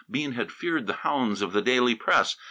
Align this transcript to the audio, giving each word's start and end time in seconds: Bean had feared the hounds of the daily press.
Bean 0.09 0.31
had 0.31 0.51
feared 0.51 0.87
the 0.87 0.93
hounds 1.03 1.43
of 1.43 1.53
the 1.53 1.61
daily 1.61 1.93
press. 1.93 2.35